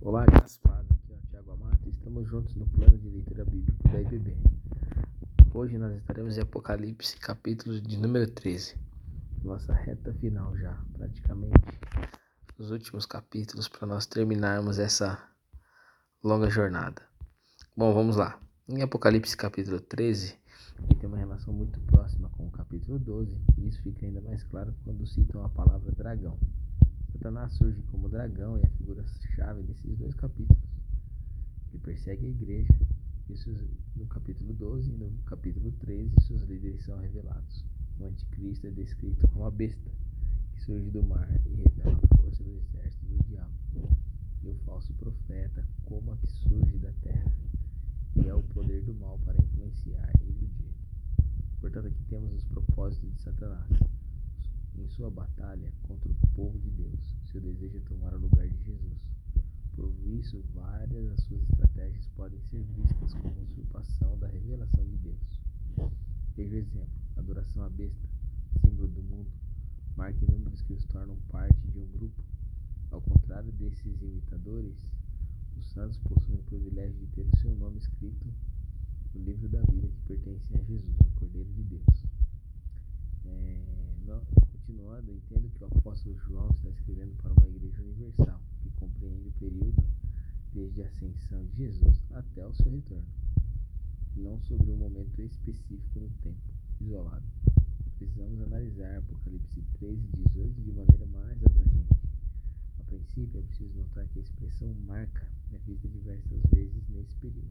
[0.00, 4.00] Olá, graças aqui é o Thiago Amato estamos juntos no plano de leitura bíblica da
[4.00, 4.36] IBB.
[5.52, 8.76] Hoje nós estaremos em Apocalipse, capítulo de número 13,
[9.42, 11.52] nossa reta final já, praticamente
[12.56, 15.20] os últimos capítulos para nós terminarmos essa
[16.22, 17.02] longa jornada.
[17.76, 18.40] Bom, vamos lá.
[18.68, 20.38] Em Apocalipse capítulo 13,
[20.78, 24.44] ele tem uma relação muito próxima com o capítulo 12, e isso fica ainda mais
[24.44, 26.38] claro quando citam a palavra dragão.
[27.18, 30.62] Satanás surge como dragão e a figura-chave desses dois capítulos.
[31.68, 32.72] Ele persegue a igreja,
[33.28, 33.50] isso
[33.96, 37.64] no capítulo 12 e no capítulo 13 seus líderes são revelados.
[37.98, 39.90] O anticristo é descrito como a besta
[40.52, 43.52] que surge do mar e revela a força do exército do diabo.
[44.44, 47.32] E o falso profeta como a que surge da terra,
[48.14, 50.72] e é o poder do mal para influenciar e iludir.
[51.60, 53.68] Portanto, aqui temos os propósitos de Satanás
[54.82, 57.16] em sua batalha contra o povo de Deus.
[57.30, 58.98] Seu desejo é tomar o lugar de Jesus.
[59.74, 65.40] Por isso, várias das suas estratégias podem ser vistas como usurpação da revelação de Deus.
[66.36, 68.08] Veja o exemplo: adoração à besta,
[68.60, 69.30] símbolo do mundo,
[69.96, 72.22] marque números que os tornam parte de um grupo.
[72.90, 74.76] Ao contrário desses imitadores,
[75.56, 78.26] os santos possuem o privilégio de ter o seu nome escrito
[79.14, 82.07] no livro da vida que pertence a Jesus, o Cordeiro de Deus.
[84.68, 89.32] Continuando, entendo que o apóstolo João está escrevendo para uma igreja universal, que compreende o
[89.40, 89.82] período
[90.52, 93.06] desde a ascensão de Jesus até o seu retorno,
[94.14, 96.52] não sobre um momento específico no tempo,
[96.82, 97.24] isolado.
[97.96, 101.96] Precisamos analisar Apocalipse 13 e 18 de maneira mais abrangente.
[102.78, 107.48] A princípio, é preciso notar que a expressão marca é vista diversas vezes nesse período.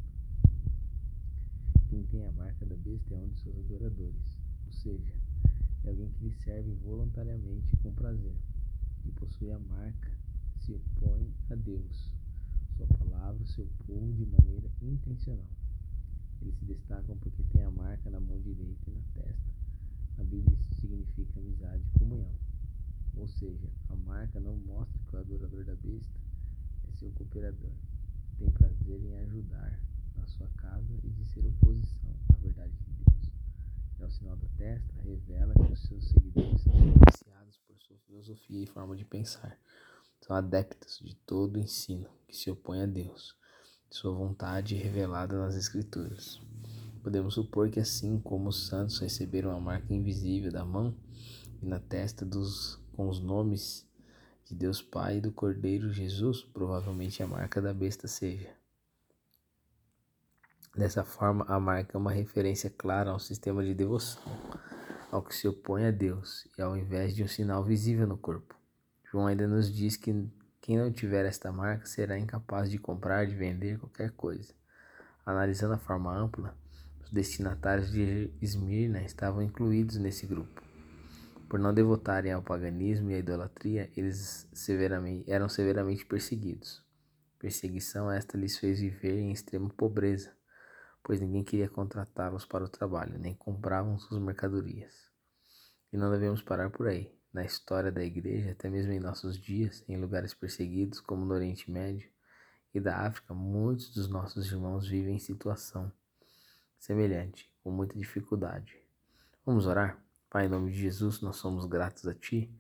[1.90, 5.27] Quem tem a marca da besta é um de seus adoradores, ou seja,
[5.88, 8.36] é alguém que lhe serve voluntariamente com prazer
[9.06, 10.12] e possui a marca,
[10.60, 12.12] se opõe a Deus,
[12.76, 15.48] sua palavra, seu povo de maneira intencional.
[16.42, 19.50] Eles se destacam porque têm a marca na mão direita e na testa.
[20.18, 22.36] Na Bíblia significa amizade e comunhão.
[23.16, 26.20] Ou seja, a marca não mostra que o adorador da besta
[26.90, 27.67] é seu cooperador.
[34.18, 38.96] Sinal da testa, revela que os seus seguidores são influenciados por sua filosofia e forma
[38.96, 39.58] de pensar.
[40.22, 43.36] São adeptos de todo o ensino que se opõe a Deus,
[43.90, 46.42] sua vontade revelada nas Escrituras.
[47.04, 50.96] Podemos supor que, assim como os santos receberam a marca invisível da mão
[51.62, 53.88] e na testa dos, com os nomes
[54.46, 58.50] de Deus Pai e do Cordeiro Jesus, provavelmente a marca da besta seja.
[60.78, 64.22] Dessa forma, a marca é uma referência clara ao sistema de devoção,
[65.12, 68.56] ao que se opõe a Deus, e ao invés de um sinal visível no corpo.
[69.12, 70.30] João ainda nos diz que
[70.62, 74.54] quem não tiver esta marca será incapaz de comprar, de vender qualquer coisa.
[75.26, 76.56] Analisando a forma ampla,
[77.04, 80.62] os destinatários de Esmirna estavam incluídos nesse grupo.
[81.50, 86.86] Por não devotarem ao paganismo e à idolatria, eles severamente, eram severamente perseguidos.
[87.40, 90.37] Perseguição esta lhes fez viver em extrema pobreza
[91.08, 95.10] pois ninguém queria contratá-los para o trabalho, nem compravam suas mercadorias.
[95.90, 97.10] E não devemos parar por aí.
[97.32, 101.72] Na história da igreja, até mesmo em nossos dias, em lugares perseguidos, como no Oriente
[101.72, 102.10] Médio
[102.74, 105.90] e da África, muitos dos nossos irmãos vivem em situação
[106.78, 108.78] semelhante, com muita dificuldade.
[109.46, 110.04] Vamos orar?
[110.30, 112.54] Pai, em nome de Jesus, nós somos gratos a Ti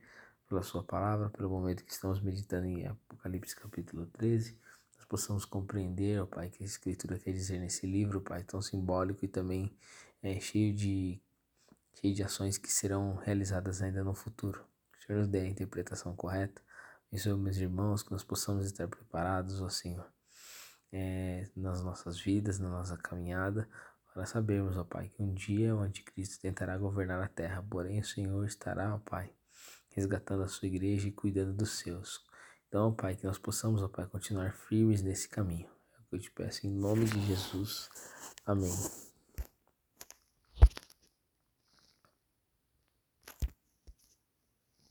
[0.47, 4.57] pela Sua palavra, pelo momento que estamos meditando em Apocalipse capítulo 13
[5.07, 9.27] possamos compreender, ó Pai, que a Escritura quer dizer nesse livro, Pai, tão simbólico e
[9.27, 9.75] também
[10.21, 11.21] é, cheio de
[11.99, 14.63] cheio de ações que serão realizadas ainda no futuro.
[14.91, 16.61] Que o Senhor nos dê a interpretação correta.
[17.07, 20.05] Abençoe meus irmãos, que nós possamos estar preparados, ó Senhor,
[20.91, 23.67] é, nas nossas vidas, na nossa caminhada,
[24.13, 28.05] para sabermos, ó Pai, que um dia o anticristo tentará governar a terra, porém o
[28.05, 29.31] Senhor estará, ó Pai,
[29.91, 32.23] resgatando a sua igreja e cuidando dos seus.
[32.67, 35.67] Então, Pai, que nós possamos, ó Pai, continuar firmes nesse caminho.
[36.11, 37.89] É eu te peço em nome de Jesus.
[38.45, 39.06] Amém.